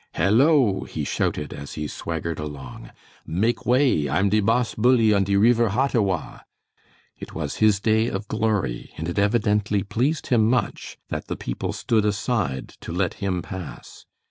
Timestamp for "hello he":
0.15-1.03